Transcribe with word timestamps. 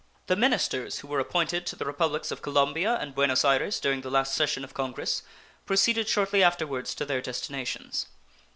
The 0.25 0.35
ministers 0.35 1.01
who 1.01 1.07
were 1.07 1.19
appointed 1.19 1.67
to 1.67 1.75
the 1.75 1.85
Republics 1.85 2.31
of 2.31 2.41
Colombia 2.41 2.95
and 2.95 3.13
Buenos 3.13 3.45
Ayres 3.45 3.79
during 3.79 4.01
the 4.01 4.09
last 4.09 4.33
session 4.33 4.63
of 4.63 4.73
Congress 4.73 5.21
proceeded 5.67 6.09
shortly 6.09 6.41
afterwards 6.41 6.95
to 6.95 7.05
their 7.05 7.21
destinations. 7.21 8.07